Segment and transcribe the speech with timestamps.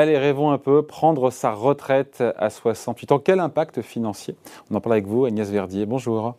[0.00, 3.18] Allez, rêvons un peu, prendre sa retraite à 68 ans.
[3.18, 4.36] Quel impact financier?
[4.70, 5.86] On en parle avec vous, Agnès Verdier.
[5.86, 6.36] Bonjour.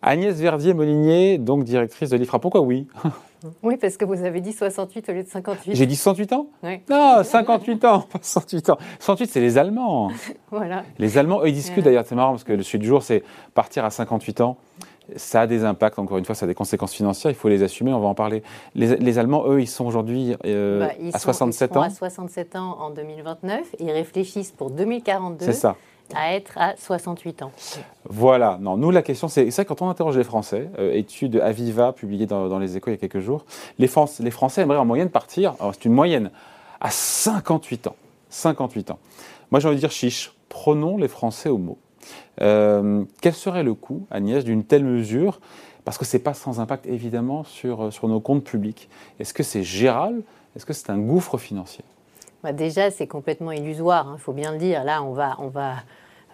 [0.00, 2.38] Agnès Verdier-Molinier, donc directrice de l'IFRA.
[2.38, 2.86] Pourquoi oui?
[3.62, 5.74] Oui, parce que vous avez dit 68 au lieu de 58.
[5.74, 6.46] J'ai dit 68 ans?
[6.62, 6.80] Oui.
[6.88, 8.78] Non, 58 ans, pas 68 ans.
[8.98, 10.10] 68, c'est les Allemands.
[10.50, 10.84] voilà.
[10.98, 13.22] Les Allemands, eux, ils discutent d'ailleurs, c'est marrant parce que le sujet du jour, c'est
[13.54, 14.58] partir à 58 ans.
[15.16, 17.62] Ça a des impacts, encore une fois, ça a des conséquences financières, il faut les
[17.62, 18.42] assumer, on va en parler.
[18.74, 21.82] Les, Allemands, eux, ils sont aujourd'hui euh, bah, à 67 ans.
[21.82, 25.44] à 67 ans en 2029, ils réfléchissent pour 2042.
[25.44, 25.76] C'est ça
[26.14, 27.52] à être à 68 ans.
[28.08, 28.58] Voilà.
[28.60, 32.26] Non, nous, la question, c'est ça, quand on interroge les Français, euh, étude Aviva publiée
[32.26, 33.44] dans, les échos il y a quelques jours,
[33.78, 36.30] les, Français, les Français aimeraient en moyenne partir, c'est une moyenne,
[36.80, 37.96] à 58 ans.
[38.30, 38.98] 58 ans.
[39.50, 41.78] Moi, j'ai envie de dire chiche, prenons les Français au mot.
[42.40, 45.40] Euh, quel serait le coût, Agnès, d'une telle mesure?
[45.84, 48.88] Parce que ce n'est pas sans impact, évidemment, sur, euh, sur nos comptes publics.
[49.18, 50.22] Est-ce que c'est gérable
[50.56, 51.84] Est-ce que c'est un gouffre financier?
[52.42, 54.84] Bah, Déjà, c'est complètement illusoire, il hein, faut bien le dire.
[54.84, 55.76] Là, on va, on va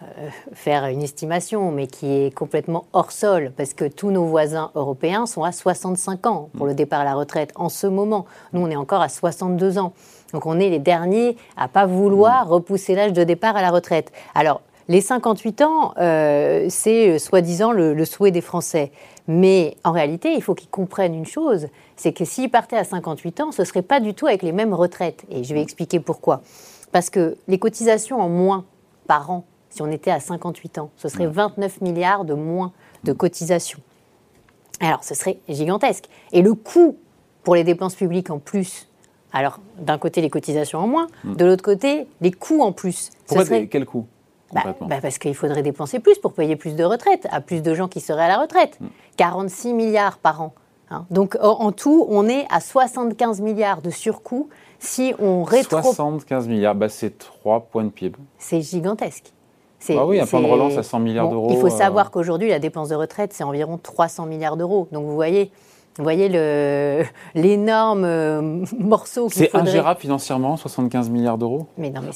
[0.03, 4.69] euh, faire une estimation, mais qui est complètement hors sol, parce que tous nos voisins
[4.75, 8.25] européens sont à 65 ans pour le départ à la retraite en ce moment.
[8.53, 9.93] Nous, on est encore à 62 ans.
[10.33, 14.11] Donc on est les derniers à pas vouloir repousser l'âge de départ à la retraite.
[14.35, 18.91] Alors, les 58 ans, euh, c'est euh, soi-disant le, souhait des Français.
[19.27, 23.41] Mais en réalité, il faut qu'ils comprennent une chose, c'est que s'ils partaient à 58
[23.41, 25.25] ans, ce ne serait pas du tout avec les mêmes retraites.
[25.29, 26.41] Et je vais expliquer pourquoi.
[26.93, 28.65] Parce que les cotisations en moins
[29.07, 32.71] par an, si on était à 58 ans, ce serait 29 milliards de moins
[33.03, 33.79] de cotisations.
[34.79, 36.05] Alors, ce serait gigantesque.
[36.31, 36.97] Et le coût
[37.43, 38.87] pour les dépenses publiques en plus,
[39.33, 43.09] alors d'un côté les cotisations en moins, de l'autre côté les coûts en plus.
[43.25, 43.67] Pourquoi serait...
[43.67, 43.85] quel
[44.53, 47.73] bah, bah, parce qu'il faudrait dépenser plus pour payer plus de retraites, à plus de
[47.73, 48.79] gens qui seraient à la retraite.
[49.17, 49.75] 46 mm.
[49.75, 50.53] milliards par an.
[50.89, 51.05] Hein.
[51.09, 55.81] Donc en tout, on est à 75 milliards de surcoût si on rétro...
[55.81, 58.17] 75 milliards, bah, c'est 3 points de PIB.
[58.37, 59.33] C'est gigantesque.
[59.89, 61.49] Ah oui, un plan de relance à 100 milliards d'euros.
[61.51, 61.69] Il faut euh.
[61.69, 64.87] savoir qu'aujourd'hui, la dépense de retraite, c'est environ 300 milliards d'euros.
[64.91, 65.51] Donc vous voyez,
[65.97, 66.29] vous voyez
[67.33, 68.41] l'énorme euh,
[68.79, 71.67] morceau C'est ingérable financièrement, 75 milliards d'euros?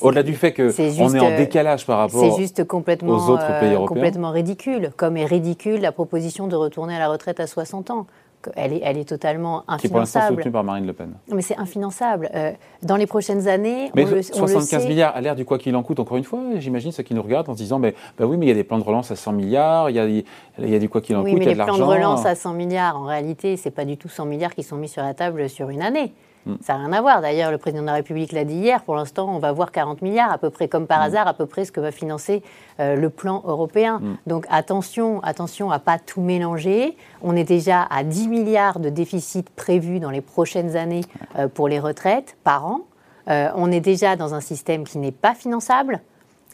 [0.02, 3.60] Au-delà du fait qu'on est, est, en euh, décalage par rapport juste complètement, aux autres
[3.60, 3.96] pays européens.
[3.96, 4.92] complètement ridicule.
[4.98, 8.08] Comme est ridicule la proposition de retourner à la retraite à 60 ans
[8.56, 9.80] elle est, elle est totalement infinançable.
[9.80, 11.14] Qui est pour l'instant soutenue par Marine Le Pen.
[11.32, 12.30] Mais c'est infinançable.
[12.34, 12.52] Euh,
[12.84, 15.84] dans les prochaines années, mais on le, 75 milliards à l'air du quoi qu'il en
[15.84, 18.38] coûte, encore une fois, j'imagine ceux qui nous regardent en se disant, mais, bah oui,
[18.38, 20.70] mais il y a des plans de relance à 100 milliards, il y a, il
[20.70, 21.74] y a du quoi qu'il en coûte, il y a de l'argent.
[21.74, 24.26] les plans de relance à 100 milliards, en réalité, ce n'est pas du tout 100
[24.26, 26.14] milliards qui sont mis sur la table sur une année.
[26.46, 26.56] Mm.
[26.62, 27.22] Ça n'a rien à voir.
[27.22, 28.84] D'ailleurs, le président de la République l'a dit hier.
[28.84, 31.04] Pour l'instant, on va voir 40 milliards, à peu près comme par mm.
[31.04, 32.44] hasard, à peu près ce que va financer
[32.80, 34.00] euh, le plan européen.
[34.00, 34.18] Mm.
[34.28, 36.98] Donc attention, attention à pas tout mélanger.
[37.22, 41.04] On est déjà à 10 milliards de déficit prévus dans les prochaines années
[41.38, 42.82] euh, pour les retraites par an.
[43.30, 46.02] Euh, on est déjà dans un système qui n'est pas finançable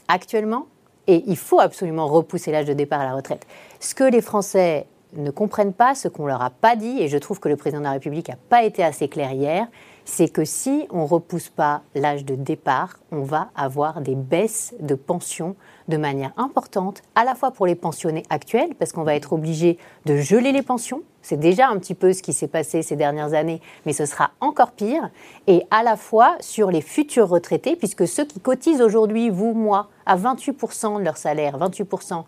[0.08, 0.68] actuellement.
[1.10, 3.48] Et il faut absolument repousser l'âge de départ à la retraite.
[3.80, 7.18] Ce que les Français ne comprennent pas ce qu'on leur a pas dit, et je
[7.18, 9.68] trouve que le président de la République n'a pas été assez clair hier,
[10.06, 14.74] c'est que si on ne repousse pas l'âge de départ, on va avoir des baisses
[14.80, 15.56] de pensions
[15.88, 19.78] de manière importante, à la fois pour les pensionnés actuels, parce qu'on va être obligé
[20.06, 23.34] de geler les pensions, c'est déjà un petit peu ce qui s'est passé ces dernières
[23.34, 25.10] années, mais ce sera encore pire,
[25.46, 29.90] et à la fois sur les futurs retraités, puisque ceux qui cotisent aujourd'hui, vous, moi,
[30.06, 32.24] à 28% de leur salaire, 28%,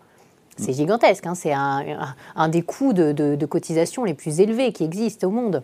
[0.56, 1.34] c'est gigantesque, hein.
[1.34, 5.62] c'est un, des coûts de, cotisation les plus élevés qui existent au monde.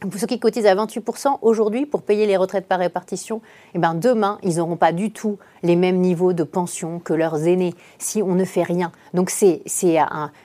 [0.00, 3.42] Pour ceux qui cotisent à 28% aujourd'hui pour payer les retraites par répartition,
[3.74, 7.46] eh ben demain, ils n'auront pas du tout les mêmes niveaux de pension que leurs
[7.46, 8.92] aînés si on ne fait rien.
[9.12, 9.62] Donc c'est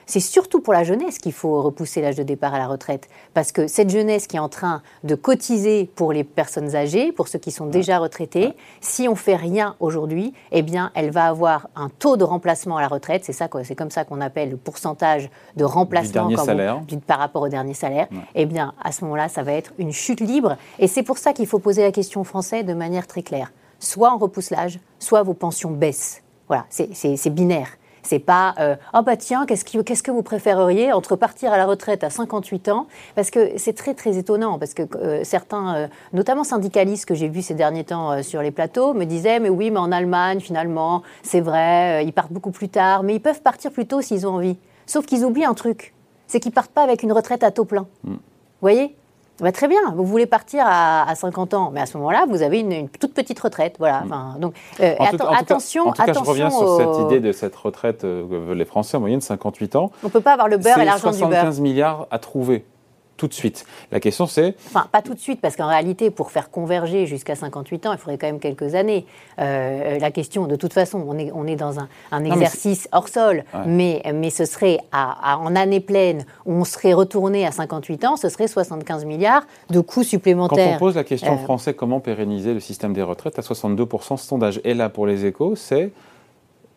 [0.06, 3.08] surtout pour la jeunesse qu'il faut repousser l'âge de départ à la retraite.
[3.32, 7.28] Parce que cette jeunesse qui est en train de cotiser pour les personnes âgées, pour
[7.28, 8.52] ceux qui sont déjà retraités,
[8.82, 12.82] si on fait rien aujourd'hui, eh bien elle va avoir un taux de remplacement à
[12.82, 13.24] la retraite.
[13.24, 16.28] C'est ça, c'est comme ça qu'on appelle le pourcentage de remplacement
[17.06, 18.08] par rapport au dernier salaire.
[18.34, 20.56] Eh bien à ce moment-là, ça va être une chute libre.
[20.78, 23.52] Et c'est pour ça qu'il faut poser la question française de manière très claire.
[23.78, 26.22] Soit on repousse l'âge, soit vos pensions baissent.
[26.48, 27.68] Voilà, c'est binaire.
[28.02, 32.04] C'est pas euh, oh bah tiens qu'est-ce que vous préféreriez entre partir à la retraite
[32.04, 32.86] à 58 ans?
[33.16, 37.28] Parce que c'est très très étonnant parce que euh, certains euh, notamment syndicalistes que j'ai
[37.28, 41.02] vus ces derniers temps sur les plateaux me disaient mais oui mais en Allemagne finalement
[41.24, 44.34] c'est vrai ils partent beaucoup plus tard mais ils peuvent partir plus tôt s'ils ont
[44.34, 44.56] envie
[44.86, 45.92] sauf qu'ils oublient un truc
[46.26, 47.86] c'est qu'ils partent pas avec une retraite à taux plein.
[48.04, 48.12] Mm.
[48.12, 48.18] Vous
[48.60, 48.96] voyez?
[49.40, 52.60] Bah, très bien, vous voulez partir à, 50 ans, mais à ce moment-là, vous avez
[52.60, 53.76] une, toute petite retraite.
[53.78, 54.00] Voilà.
[54.00, 54.04] Mm.
[54.06, 58.04] Enfin, donc, euh, attention, en tout cas, je reviens sur cette idée de cette retraite
[58.04, 59.90] euh, que veulent les Français en moyenne 58 ans.
[60.02, 61.30] On ne peut pas avoir le beurre et l'argent du beurre.
[61.30, 62.64] 75 milliards à trouver.
[63.16, 63.66] Tout de suite.
[63.92, 64.54] La question c'est...
[64.66, 67.98] Enfin, pas tout de suite, parce qu'en réalité, pour faire converger jusqu'à 58 ans, il
[67.98, 69.06] faudrait quand même quelques années.
[69.38, 73.44] Euh, la question, de toute façon, on est, on est dans un, exercice hors sol,
[73.66, 78.16] mais, mais ce serait à, en année pleine, où on serait retourné à 58 ans,
[78.16, 80.70] ce serait 75 milliards de coûts supplémentaires.
[80.70, 83.42] Quand on pose la question en euh, français, comment pérenniser le système des retraites à
[83.42, 85.92] 62%, ce sondage est là pour les échos, c'est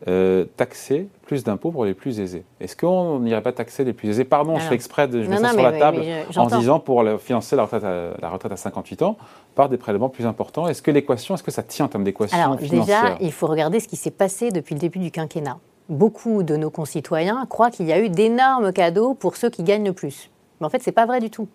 [0.08, 2.46] euh, taxer plus d'impôts pour les plus aisés.
[2.62, 4.24] Est-ce qu'on n'irait pas taxer les plus aisés?
[4.24, 6.02] Pardon, je fais exprès de je mets ça sur la table
[6.38, 9.18] en disant pour financer la retraite, à, la retraite à 58 ans
[9.56, 10.68] par des prélèvements plus importants.
[10.68, 13.80] Est-ce que l'équation, est-ce que ça tient en termes d'équation Alors déjà, il faut regarder
[13.80, 15.58] ce qui s'est passé depuis le début du quinquennat.
[15.90, 19.86] Beaucoup de nos concitoyens croient qu'il y a eu d'énormes cadeaux pour ceux qui gagnent
[19.86, 20.30] le plus.
[20.60, 21.48] Mais en fait, ce n'est pas vrai du tout.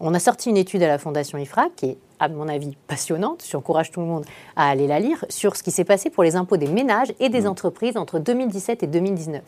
[0.00, 3.44] On a sorti une étude à la Fondation IFRAC qui est à mon avis, passionnante.
[3.50, 4.24] J'encourage tout le monde
[4.54, 7.28] à aller la lire sur ce qui s'est passé pour les impôts des ménages et
[7.28, 7.46] des mmh.
[7.48, 9.42] entreprises entre 2017 et 2019.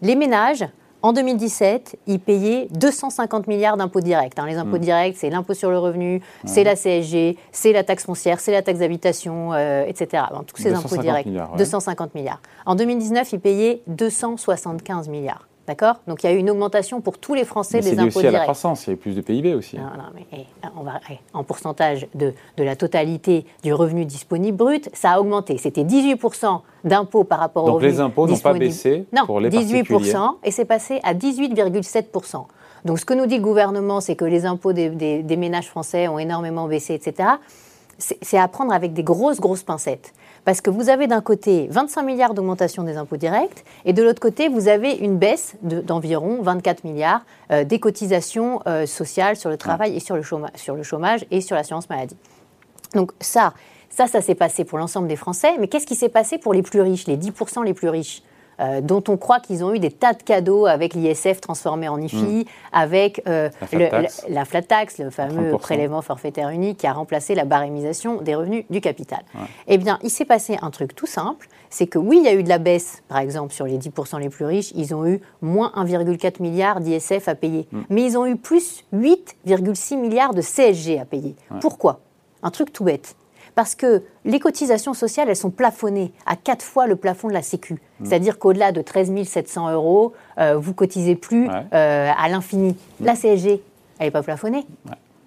[0.00, 0.64] Les ménages,
[1.02, 4.38] en 2017, ils payaient 250 milliards d'impôts directs.
[4.38, 4.46] Hein.
[4.46, 4.80] Les impôts mmh.
[4.80, 8.62] directs, c'est l'impôt sur le revenu, c'est la CSG, c'est la taxe foncière, c'est la
[8.62, 10.22] taxe d'habitation, euh, etc.
[10.46, 11.26] tous ces impôts directs.
[11.58, 12.40] 250 milliards.
[12.64, 15.48] En 2019, ils payaient 275 milliards.
[15.66, 15.96] D'accord?
[16.06, 18.30] Donc il y a eu une augmentation pour tous les Français des impôts aussi à
[18.30, 19.76] la croissance, il y a eu plus de PIB aussi.
[19.76, 20.44] Non, non, mais eh,
[20.76, 25.20] on va, eh, en pourcentage de, de, la totalité du revenu disponible brut, ça a
[25.20, 25.56] augmenté.
[25.56, 29.40] C'était 18% d'impôts par rapport au revenu Donc les impôts n'ont pas baissé non, pour
[29.40, 32.44] les 18% et c'est passé à 18,7%.
[32.84, 36.08] Donc ce que nous dit le gouvernement, c'est que les impôts des, des ménages français
[36.08, 37.30] ont énormément baissé, etc.
[37.96, 40.12] C'est à prendre avec des grosses, grosses pincettes.
[40.44, 44.20] Parce que vous avez d'un côté 25 milliards d'augmentation des impôts directs et de l'autre
[44.20, 49.56] côté, vous avez une baisse d'environ 24 milliards euh, des cotisations euh, sociales sur le
[49.56, 52.16] travail et sur le, chômage, sur le chômage et sur l'assurance maladie.
[52.94, 53.54] Donc ça,
[53.88, 55.56] ça, ça s'est passé pour l'ensemble des Français.
[55.58, 58.22] Mais qu'est-ce qui s'est passé pour les plus riches, les 10% les plus riches?
[58.60, 62.00] Euh, dont on croit qu'ils ont eu des tas de cadeaux avec l'ISF transformé en
[62.00, 62.44] IFI, mm.
[62.72, 63.50] avec euh,
[64.28, 68.64] la, flat tax, le fameux prélèvement forfaitaire unique qui a remplacé la barémisation des revenus
[68.70, 69.20] du capital.
[69.66, 72.34] Eh bien, il s'est passé un truc tout simple, c'est que oui, il y a
[72.34, 75.20] eu de la baisse, par exemple, sur les 10% les plus riches, ils ont eu
[75.42, 77.80] moins 1,4 milliard d'ISF à payer, mm.
[77.90, 81.34] mais ils ont eu plus 8,6 milliards de CSG à payer.
[81.60, 82.00] Pourquoi?
[82.42, 83.16] Un truc tout bête
[83.54, 87.42] parce que les cotisations sociales, elles sont plafonnées à quatre fois le plafond de la
[87.42, 87.74] Sécu.
[87.74, 88.04] Mmh.
[88.04, 92.76] C'est-à-dire qu'au-delà de 13 700 euros, euh, vous cotisez plus euh, à l'infini.
[93.00, 93.04] Mmh.
[93.04, 93.62] La CSG,
[93.98, 94.66] elle n'est pas plafonnée.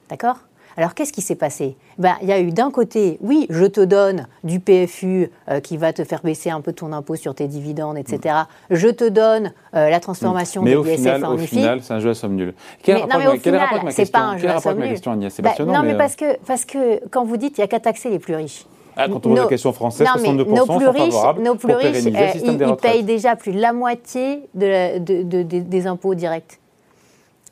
[0.09, 0.38] D'accord?
[0.77, 1.75] Alors qu'est-ce qui s'est passé?
[1.97, 5.75] Ben, Il y a eu d'un côté, oui, je te donne du PFU euh, qui
[5.75, 8.35] va te faire baisser un peu ton impôt sur tes dividendes, etc.
[8.69, 8.75] Mm.
[8.75, 12.12] Je te donne euh, la transformation mais de l'ISF en au final, c'est un jeu
[12.12, 12.53] à somme nulle.
[12.83, 15.00] Quel mais, non, mais au final, c'est pas un jeu à somme nulle.
[15.41, 18.09] Bah, non, mais, parce, que, parce que quand vous dites il n'y a qu'à taxer
[18.09, 18.65] les plus riches.
[18.95, 21.73] Ah, quand on pose la question française, 62% nos plus riches, sont favorables nos plus
[21.73, 26.59] riches, euh, ils, payent déjà plus de la moitié de, de, des impôts directs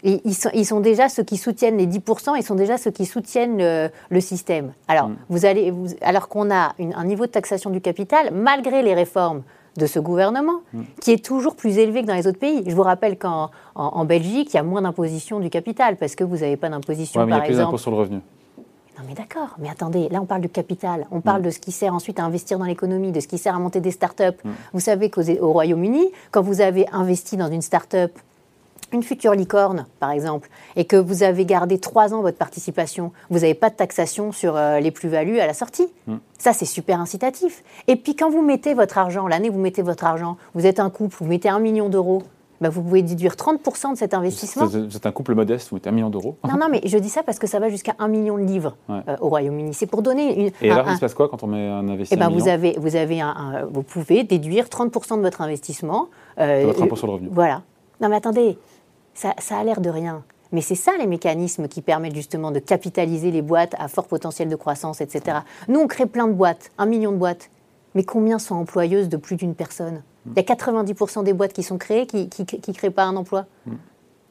[0.05, 4.19] ils, sont, déjà ceux qui soutiennent les 10%, ils sont déjà ceux qui soutiennent le,
[4.19, 4.73] système.
[4.87, 5.15] Alors, mm.
[5.29, 9.41] vous allez, alors qu'on a un niveau de taxation du capital, malgré les réformes
[9.77, 10.81] de ce gouvernement, mm.
[11.01, 12.63] qui est toujours plus élevé que dans les autres pays.
[12.65, 16.23] Je vous rappelle qu'en en, Belgique, il y a moins d'imposition du capital, parce que
[16.23, 18.21] vous n'avez pas d'imposition, ouais, par il y a plus d'impôt sur le revenu.
[18.97, 21.45] Non mais d'accord, mais attendez, là on parle du capital, on parle mm.
[21.45, 23.81] de ce qui sert ensuite à investir dans l'économie, de ce qui sert à monter
[23.81, 24.41] des start-up.
[24.71, 25.21] Vous savez qu'au
[25.51, 28.13] Royaume-Uni, quand vous avez investi dans une start-up
[28.95, 33.39] une future licorne, par exemple, et que vous avez gardé trois ans votre participation, vous
[33.39, 35.87] n'avez pas de taxation sur euh, les plus-values à la sortie.
[36.07, 36.17] Hmm.
[36.37, 37.63] Ça, c'est super incitatif.
[37.87, 40.79] Et puis, quand vous mettez votre argent, l'année où vous mettez votre argent, vous êtes
[40.79, 42.23] un couple, vous mettez un million d'euros,
[42.61, 44.65] bah, vous pouvez déduire 30% de cet investissement.
[44.65, 46.37] Vous êtes un couple modeste, vous mettez un million d'euros.
[46.45, 48.77] Non, non, mais je dis ça parce que ça va jusqu'à un million de livres
[48.89, 49.73] euh, au Royaume-Uni.
[49.73, 50.51] C'est pour donner une.
[50.61, 52.75] Et alors, il se passe quoi quand on met un investissement eh ben, vous, avez,
[52.79, 56.07] vous, avez un, vous pouvez déduire 30% de votre investissement.
[56.39, 57.29] Euh, votre impôt sur le revenu.
[57.31, 57.61] Voilà.
[58.01, 58.57] Non, mais attendez,
[59.15, 60.23] ça, a l'air de rien.
[60.51, 64.47] Mais c'est ça les mécanismes qui permettent justement de capitaliser les boîtes à fort potentiel
[64.47, 65.39] de croissance, etc.
[65.67, 67.49] Nous, on crée plein de boîtes, un million de boîtes.
[67.95, 70.03] Mais combien sont employeuses de plus d'une personne?
[70.27, 73.45] Il y a 90% des boîtes qui sont créées qui ne créent pas un emploi.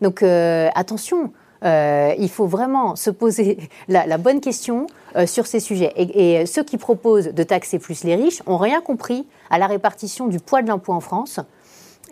[0.00, 1.32] Donc euh, attention,
[1.64, 4.86] euh, il faut vraiment se poser la, bonne question
[5.16, 5.92] euh, sur ces sujets.
[5.96, 10.26] Et, ceux qui proposent de taxer plus les riches n'ont rien compris à la répartition
[10.26, 11.40] du poids de l'impôt en France.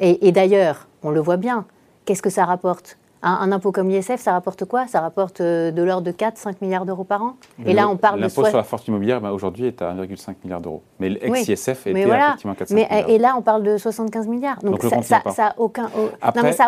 [0.00, 1.66] et d'ailleurs, on le voit bien,
[2.04, 2.98] qu'est-ce que ça rapporte?
[3.24, 4.88] Un, impôt comme l'ISF, ça rapporte quoi?
[4.88, 7.36] Ça rapporte euh, de l'ordre de 4-5 milliards d'euros par an?
[7.64, 8.22] Et là, on parle de.
[8.22, 10.82] L'impôt sur la force immobilière, bah, aujourd'hui, est à 1,5 milliard d'euros.
[10.98, 14.58] Mais l'ex-ISF était effectivement 4 mais, Et là, on parle de 75 milliards.
[14.64, 15.88] Donc, ça n'a aucun,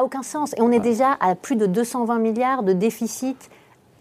[0.03, 0.55] aucun sens.
[0.57, 3.51] Et on est déjà à plus de 220 milliards de déficit,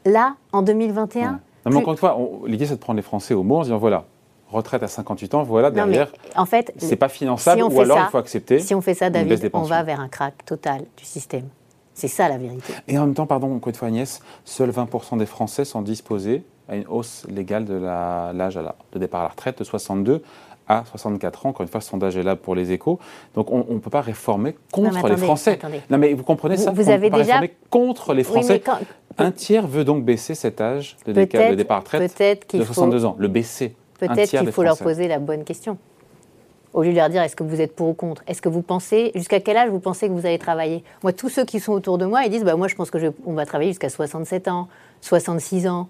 [0.05, 1.39] là, en 2021.
[1.65, 4.05] mais encore une fois, l'idée, c'est de prendre les Français au mot en disant voilà,
[4.53, 8.17] retraite à 58 ans, voilà, derrière, en fait, c'est pas finançable ou alors il faut
[8.17, 8.59] accepter.
[8.59, 11.47] Si on fait ça, David, on va vers un crack total du système.
[11.93, 12.73] C'est ça la vérité.
[12.87, 16.43] Et en même temps, pardon, encore une fois Agnès, seuls 20% des Français sont disposés
[16.67, 18.59] à une hausse légale de l'âge
[18.93, 20.23] de départ à la retraite de 62
[20.67, 21.49] à 64 ans.
[21.49, 22.99] Encore une fois, ce sondage est là pour les échos.
[23.35, 25.59] Donc on ne peut pas réformer contre les Français.
[25.89, 26.71] Non mais vous comprenez ça?
[26.71, 28.61] Vous avez déjà réformer contre les Français.
[29.17, 33.15] Un tiers veut donc baisser cet âge de, départ à la retraite de 62 ans.
[33.19, 33.75] Le baisser.
[33.99, 35.77] Peut-être qu'il faut leur poser la bonne question.
[36.73, 38.23] Au lieu de leur dire est-ce que vous êtes pour ou contre?
[38.27, 40.83] Est-ce que vous pensez, jusqu'à quel âge vous pensez que vous allez travailler?
[41.03, 43.33] Moi, tous ceux qui sont autour de moi, ils disent bah, moi, je pense qu'on
[43.33, 44.67] va travailler jusqu'à 67 ans,
[45.01, 45.89] 66 ans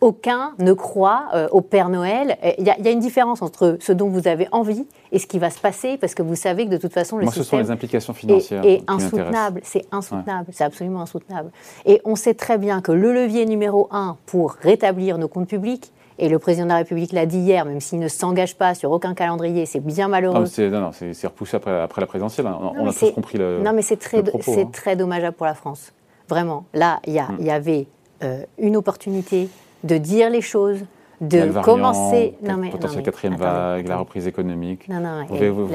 [0.00, 2.36] aucun ne croit euh, au Père Noël.
[2.58, 5.48] Il y, a une différence entre ce dont vous avez envie et ce qui va
[5.48, 7.70] se passer, parce que vous savez que de toute façon, le Moi, ce sont les
[7.70, 9.60] implications financières est, insoutenable.
[9.62, 11.50] C'est insoutenable, c'est absolument insoutenable.
[11.86, 15.92] Et on sait très bien que le levier numéro un pour rétablir nos comptes publics,
[16.22, 18.92] et le président de la République l'a dit hier, même s'il ne s'engage pas sur
[18.92, 20.34] aucun calendrier, c'est bien malheureux.
[20.34, 22.46] Non, non, c'est repoussé après, après, la présidentielle.
[22.46, 23.60] On, a tous compris le.
[23.60, 24.70] Non, mais c'est très, hein.
[24.72, 25.92] très dommageable pour la France.
[26.28, 26.64] Vraiment.
[26.74, 27.44] Là, il y, mm.
[27.44, 27.88] y, avait
[28.22, 29.48] euh, une opportunité
[29.82, 30.78] de dire les choses,
[31.20, 32.34] de commencer.
[32.40, 34.88] Non, mais, potentiel quatrième vague, la reprise économique.
[34.88, 35.74] Non, non, vous, vous,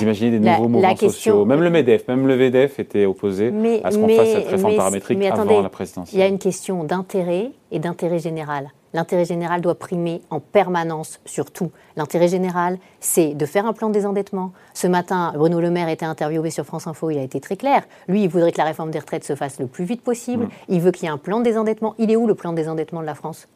[0.00, 1.44] imaginez des nouveaux mouvements sociaux.
[1.44, 3.52] Même le MEDEF, même le VDF était opposé
[3.82, 6.16] à ce qu'on fasse cette réforme paramétrique avant la présidentielle.
[6.16, 8.70] Il y a une question d'intérêt et d'intérêt général.
[8.94, 11.70] L'intérêt général doit primer en permanence sur tout.
[11.96, 14.52] L'intérêt général, c'est de faire un plan de désendettement.
[14.72, 17.82] Ce matin, Bruno Le Maire était interviewé sur France Info, il a été très clair.
[18.08, 20.48] Lui, il voudrait que la réforme des retraites se fasse le plus vite possible.
[20.68, 21.94] Il veut qu'il y ait un plan de désendettement.
[21.98, 23.48] Il est où le plan de désendettement de la France?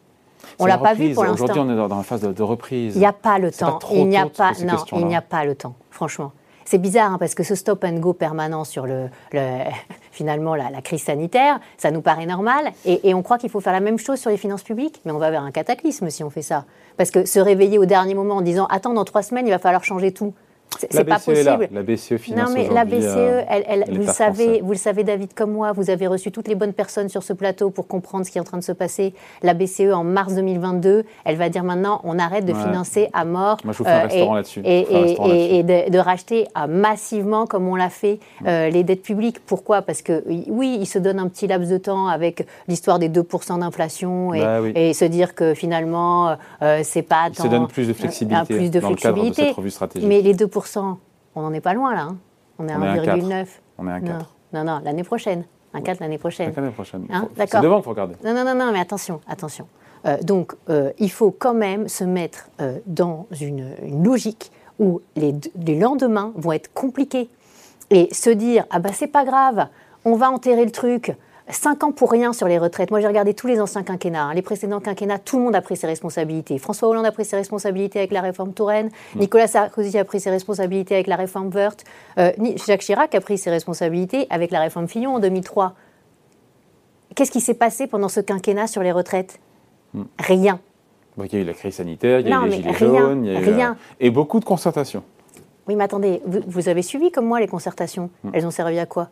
[0.59, 1.45] On l'a pas vu pour l'instant.
[1.45, 2.97] Aujourd'hui, on est dans la phase de, reprise.
[2.97, 3.79] Il n'y a pas le temps.
[3.93, 5.75] il n'y a pas, non, il n'y a pas le temps.
[5.91, 6.33] Franchement,
[6.65, 9.09] c'est bizarre hein, parce que ce stop and go permanent sur le,
[10.11, 12.73] finalement la, crise sanitaire, ça nous paraît normal.
[12.85, 15.19] Et, on croit qu'il faut faire la même chose sur les finances publiques, mais on
[15.19, 16.65] va vers un cataclysme si on fait ça.
[16.97, 19.59] Parce que se réveiller au dernier moment en disant attends dans trois semaines il va
[19.59, 20.35] falloir changer tout,
[20.79, 21.69] c'est pas e possible.
[21.73, 24.79] La BCE finance Non, mais la BCE, euh, elle, elle, vous, le savez, vous le
[24.79, 27.87] savez, David, comme moi, vous avez reçu toutes les bonnes personnes sur ce plateau pour
[27.87, 29.15] comprendre ce qui est en train de se passer.
[29.43, 33.59] La BCE, en mars 2022, elle va dire maintenant on arrête de financer à mort.
[33.65, 34.63] Moi, je vous fais un euh, restaurant là-dessus.
[34.65, 39.41] Et, de, racheter euh, massivement, comme on l'a fait, les dettes publiques.
[39.45, 39.83] Pourquoi?
[39.83, 43.61] Parce que, oui, il se donne un petit laps de temps avec l'histoire des 2%
[43.61, 46.37] d'inflation bah et, se dire que finalement,
[46.83, 47.45] c'est pas tant.
[47.45, 49.19] Il se donne plus de flexibilité, plus de dans flexibilité.
[49.19, 50.09] le cadre de cette revue stratégique.
[50.09, 50.58] Mais les 2%
[51.35, 52.03] on n'en est pas loin là.
[52.03, 52.17] Hein.
[52.59, 53.47] On est à 1,9.
[53.79, 54.35] On est à 4.
[54.53, 55.45] Non, non, l'année prochaine.
[55.75, 56.53] Un 4 l'année prochaine.
[56.57, 57.07] L'année prochaine.
[57.11, 58.15] Hein, C'est devant, il faut regarder.
[58.25, 59.67] Non, non, non, non, mais attention, attention.
[60.07, 65.35] Euh, donc, euh, il faut quand même se mettre euh, dans une, logique où les,
[65.57, 67.29] les, lendemains vont être compliqués.
[67.91, 69.67] Et se dire, ah bah c'est pas grave,
[70.05, 71.17] on va enterrer le truc,
[71.51, 72.91] Cinq ans pour rien sur les retraites.
[72.91, 74.25] Moi, j'ai regardé tous les anciens quinquennats.
[74.25, 74.35] Hein.
[74.35, 76.59] Les précédents quinquennats, tout le monde a pris ses responsabilités.
[76.59, 78.91] François Hollande a pris ses responsabilités avec la réforme Touraine.
[79.17, 81.85] Nicolas Sarkozy a pris ses responsabilités avec la réforme Wörth.
[82.19, 82.33] Euh,
[82.67, 85.75] Jacques Chirac a pris ses responsabilités avec la réforme Fillon en 2003.
[87.15, 89.41] Qu'est-ce qui s'est passé pendant ce quinquennat sur les retraites?
[89.95, 90.05] Hmm.
[90.19, 90.61] Rien.
[91.17, 93.33] il y a eu la crise sanitaire, il y a eu les gilets jaunes, il
[93.33, 93.77] y a eu, rien.
[93.99, 95.03] et beaucoup de concertations.
[95.67, 98.11] Oui, mais attendez, vous, avez suivi comme moi les concertations.
[98.23, 98.31] Hmm.
[98.35, 99.09] Elles ont servi à quoi?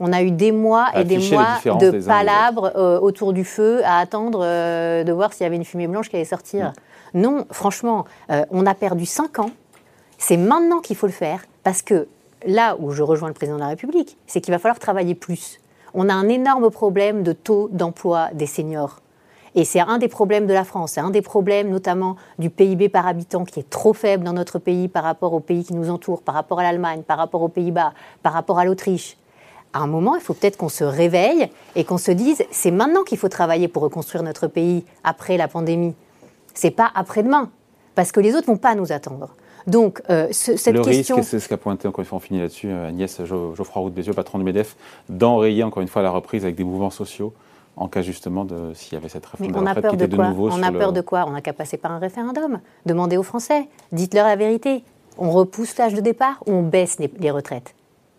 [0.00, 3.98] On a eu des mois et des mois de palabres euh, autour du feu à
[3.98, 6.72] attendre euh, de voir s'il y avait une fumée blanche qui allait sortir.
[7.14, 7.20] Mm.
[7.20, 9.50] Non, franchement, euh, on a perdu cinq ans.
[10.18, 12.08] C'est maintenant qu'il faut le faire parce que
[12.46, 15.60] là où je rejoins le président de la République, c'est qu'il va falloir travailler plus.
[15.94, 19.00] On a un énorme problème de taux d'emploi des seniors.
[19.54, 22.90] Et c'est un des problèmes de la France, c'est un des problèmes notamment du PIB
[22.90, 25.88] par habitant qui est trop faible dans notre pays par rapport aux pays qui nous
[25.88, 29.16] entourent, par rapport à l'Allemagne, par rapport aux Pays-Bas, par rapport à l'Autriche
[29.76, 33.04] à un moment, il faut peut-être qu'on se réveille et qu'on se dise c'est maintenant
[33.04, 35.94] qu'il faut travailler pour reconstruire notre pays après la pandémie.
[36.54, 37.50] C'est pas après-demain,
[37.94, 39.28] parce que les autres vont pas nous attendre.
[39.66, 41.16] Donc, euh, cette le question...
[41.16, 43.90] risque, c'est ce qu'a pointé encore une fois, on finit là-dessus, euh, Agnès Geoffroy Roux
[43.90, 44.76] de Bézieux, patron du MEDEF,
[45.08, 47.34] d'enrayer encore une fois la reprise avec des mouvements sociaux
[47.76, 50.48] en cas justement de s'il y avait cette réforme de retraite qui était de, nouveau
[50.50, 51.26] On a peur de quoi?
[51.26, 52.60] On n'a qu'à passer par un référendum.
[52.86, 54.82] Demandez aux Français, dites-leur la vérité.
[55.18, 57.74] On repousse l'âge de départ ou on baisse les retraites?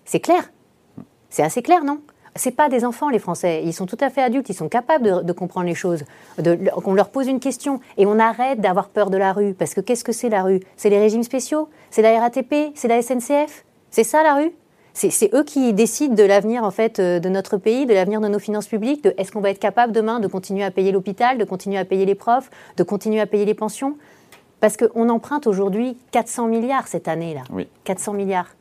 [0.06, 0.44] C'est clair
[1.29, 2.00] c'est assez clair, non?
[2.38, 3.63] C'est pas des enfants, les Français.
[3.65, 6.03] Ils sont tout à fait adultes, ils sont capables de, comprendre les choses.
[6.84, 9.53] qu'on leur pose une question et on arrête d'avoir peur de la rue.
[9.53, 10.62] Parce que qu'est-ce que c'est la rue?
[10.75, 11.69] C'est les régimes spéciaux?
[11.89, 14.51] C'est la RATP C'est la SNCF C'est ça la rue?
[14.93, 18.27] C'est eux qui décident de l'avenir en fait euh, de notre pays, de l'avenir de
[18.27, 21.38] nos finances publiques, de est-ce qu'on va être capable demain de continuer à payer l'hôpital,
[21.38, 23.96] de continuer à payer les profs, de continuer à payer les pensions?
[24.60, 27.43] Parce qu'on emprunte aujourd'hui 400 milliards cette année-là.
[27.51, 27.67] Oui.
[27.84, 28.57] 400 milliards.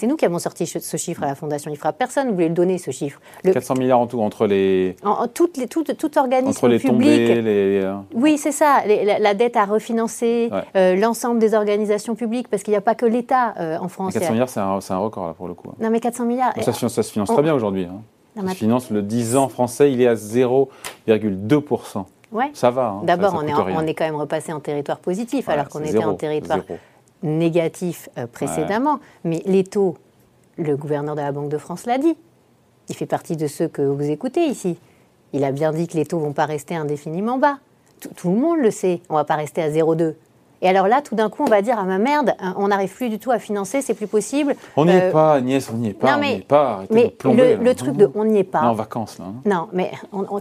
[0.00, 1.92] C'est nous qui avons sorti ce chiffre à la Fondation IFRA.
[1.92, 3.20] Personne ne voulait le donner, ce chiffre.
[3.44, 4.96] 400 milliards en tout, entre les...
[5.04, 7.26] En, toutes les, tout, tout organisme entre les public.
[7.26, 7.80] Tombées, les...
[7.84, 8.78] Euh, oui, c'est ça.
[8.86, 13.04] la, dette à refinancer euh, l'ensemble des organisations publiques, parce qu'il n'y a pas que
[13.04, 14.14] l'État euh, en France.
[14.14, 15.68] 400 milliards, c'est un, un, record, là, pour le coup.
[15.78, 16.54] Non, mais 400 milliards...
[16.62, 17.84] ça, ça, se finance très bien aujourd'hui.
[17.84, 18.46] Hein.
[18.48, 22.04] qui finance le 10 ans français, il est à 0,2%.
[22.32, 22.50] Ouais.
[22.54, 22.86] Ça va.
[22.86, 26.14] Hein, D'abord, on, on, est quand même repassé en territoire positif, alors qu'on était en
[26.14, 26.60] territoire
[27.22, 29.00] négatif euh, précédemment.
[29.24, 29.96] Mais les taux,
[30.56, 32.16] le gouverneur de la Banque de France l'a dit.
[32.88, 34.78] Il fait partie de ceux que vous écoutez ici.
[35.32, 37.58] Il a bien dit que les taux ne vont pas rester indéfiniment bas.
[38.16, 39.00] Tout, le monde le sait.
[39.08, 40.14] On ne va pas rester à 0,2.
[40.62, 43.08] Et alors là, tout d'un coup, on va dire ah ma merde, on n'arrive plus
[43.08, 44.54] du tout à financer, c'est plus possible.
[44.76, 46.82] On n'y est euh, pas, Agnès, on n'y est pas, mais, on n'y est pas.
[46.90, 47.14] mais
[47.60, 48.60] le, truc de on n'y est pas.
[48.62, 49.26] On est en vacances là.
[49.26, 49.34] Hein.
[49.46, 49.90] Non, mais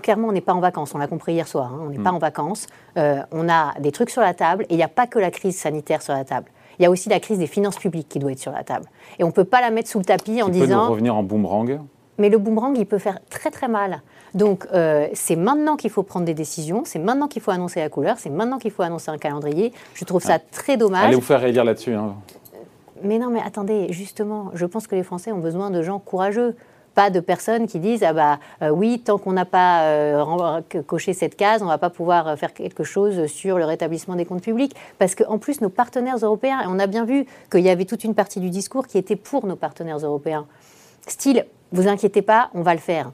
[0.02, 0.94] clairement, on n'est pas en vacances.
[0.94, 1.72] On l'a compris hier soir.
[1.74, 1.80] Hein.
[1.84, 2.16] on n'est pas hmm.
[2.16, 2.68] en vacances.
[2.98, 5.32] Euh, on a des trucs sur la table et il n'y a pas que la
[5.32, 6.48] crise sanitaire sur la table.
[6.80, 8.86] Il y a aussi la crise des finances publiques qui doit être sur la table.
[9.20, 10.66] Et on ne peut pas la mettre sous le tapis en disant.
[10.66, 11.80] Peut nous revenir en boomerang.
[12.20, 14.02] Mais le boomerang, il peut faire très très mal.
[14.36, 17.90] Donc euh, c'est maintenant qu'il faut prendre des décisions, c'est maintenant qu'il faut annoncer la
[17.90, 19.74] couleur, c'est maintenant qu'il faut annoncer un calendrier.
[19.96, 21.06] Je trouve ça très dommage.
[21.06, 21.94] Allez vous faire réélire là-dessus.
[21.94, 22.16] Hein.
[23.02, 26.56] Mais non, mais attendez, justement, je pense que les Français ont besoin de gens courageux
[26.96, 31.14] pas de personnes qui disent ah bah euh, oui tant qu'on n'a pas euh, coché
[31.14, 34.76] cette case on va pas pouvoir faire quelque chose sur le rétablissement des comptes publics
[34.98, 38.04] parce qu'en plus nos partenaires européens et on a bien vu qu'il y avait toute
[38.04, 40.48] une partie du discours qui était pour nos partenaires européens
[41.12, 43.12] style vous inquiétez pas on va le faire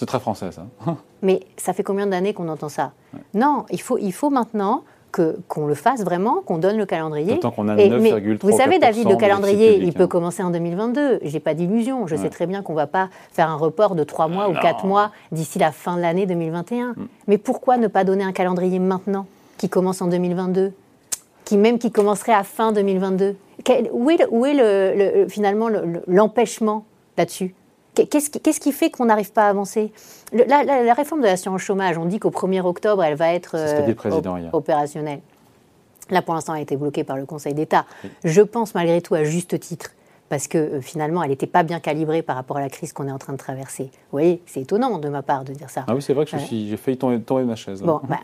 [0.00, 0.66] c'est très français, ça.
[1.22, 2.92] Mais ça fait combien d'années qu'on entend ça?
[3.34, 7.38] Non, il faut, il faut maintenant que, qu'on le fasse vraiment, qu'on donne le calendrier.
[7.38, 10.06] Tant qu'on a 9,3 Vous savez, David, le calendrier, il peut hein.
[10.06, 11.20] commencer en 2022.
[11.22, 12.06] J'ai pas d'illusion.
[12.06, 14.86] Je sais très bien qu'on va pas faire un report de 3 mois ou 4
[14.86, 16.92] mois d'ici la fin de l'année 2021.
[16.92, 16.94] Mm.
[17.26, 19.26] Mais pourquoi ne pas donner un calendrier maintenant,
[19.58, 20.72] qui commence en 2022
[21.44, 23.34] qui même qui commencerait à fin 2022
[23.92, 25.68] Où est, où est le, finalement
[26.06, 26.84] l'empêchement?
[27.20, 27.54] Là-dessus
[27.94, 29.92] Qu'est-ce qui, fait qu'on n'arrive pas à avancer?
[30.32, 35.20] La, réforme de l'assurance chômage, on dit qu'au 1er octobre, elle va être euh, opérationnelle.
[36.08, 37.84] Là, pour l'instant, elle a été bloquée par le Conseil d'État.
[38.24, 39.90] Je pense malgré tout à juste titre
[40.28, 43.08] parce que euh, finalement, elle n'était pas bien calibrée par rapport à la crise qu'on
[43.08, 43.84] est en train de traverser.
[43.84, 45.84] Vous voyez, c'est étonnant de ma part de dire ça.
[45.88, 47.82] Ah oui, c'est vrai que j'ai failli tomber, tomber, ma chaise.
[47.82, 48.20] Bon, bah,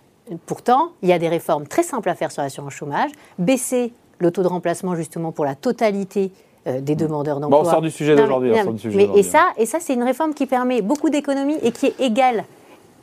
[0.47, 3.11] pourtant, il y a des réformes très simples à faire sur l'assurance chômage.
[3.39, 7.63] Baisser le taux de remplacement justement pour la totalité euh, des demandeurs d'emploi.
[7.63, 8.53] Bon, on sort du sujet d'aujourd'hui.
[9.15, 12.45] Et ça, et ça c'est une réforme qui permet beaucoup d'économies et qui est égale,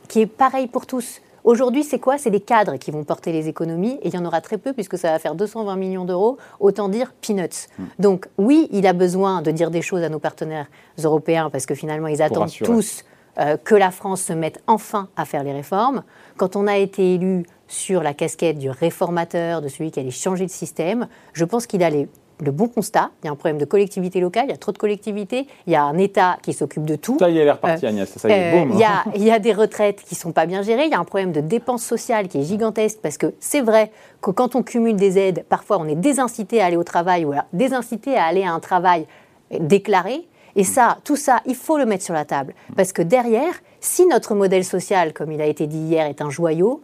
[0.08, 1.20] qui est pareille pour tous.
[1.44, 2.16] Aujourd'hui, c'est quoi?
[2.16, 4.72] C'est les cadres qui vont porter les économies, et il y en aura très peu
[4.72, 7.68] puisque ça va faire 220 millions d'euros, autant dire peanuts.
[7.78, 7.84] Hmm.
[7.98, 10.66] Donc oui, il a besoin de dire des choses à nos partenaires
[11.02, 13.04] européens parce que finalement, ils attendent tous
[13.38, 16.02] euh, que la France se mette enfin à faire les réformes.
[16.38, 20.44] Quand on a été élu sur la casquette du réformateur, de celui qui allait changer
[20.44, 22.08] le système, je pense qu'il allait
[22.40, 23.10] le bon constat.
[23.22, 25.72] Il y a un problème de collectivité locale, il y a trop de collectivités, il
[25.72, 27.16] y a un État qui s'occupe de tout.
[27.18, 28.08] Ça y est, elle est repartie, euh, Agnès.
[28.08, 30.32] Ça y est, euh, il, y a, il y a des retraites qui ne sont
[30.32, 33.18] pas bien gérées, il y a un problème de dépenses sociales qui est gigantesque parce
[33.18, 36.76] que c'est vrai que quand on cumule des aides, parfois on est désincité à aller
[36.76, 39.06] au travail ou alors désincité à aller à un travail
[39.50, 40.26] déclaré.
[40.56, 42.54] Et ça, tout ça, il faut le mettre sur la table.
[42.76, 46.30] Parce que derrière, si notre modèle social, comme il a été dit hier, est un
[46.30, 46.82] joyau,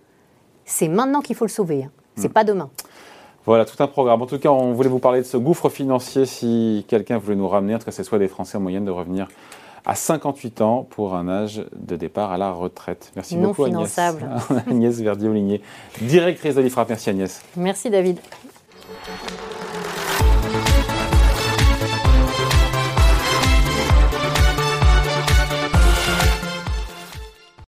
[0.64, 1.84] c'est maintenant qu'il faut le sauver.
[1.84, 1.90] Hein.
[2.16, 2.32] C'est hmm.
[2.32, 2.70] pas demain.
[3.46, 4.20] Voilà, tout un programme.
[4.22, 7.48] En tout cas, on voulait vous parler de ce gouffre financier si quelqu'un voulait nous
[7.48, 9.28] ramener, en tout cas, c'est soit des Français en moyenne de revenir
[9.86, 13.12] à 58 ans pour un âge de départ à la retraite.
[13.16, 14.22] Merci non beaucoup finançable.
[14.50, 14.68] Agnès.
[14.68, 15.62] Agnès Verdier-Oligné,
[16.02, 16.90] directrice de l'IFRAP.
[16.90, 17.42] Merci Agnès.
[17.56, 18.18] Merci David.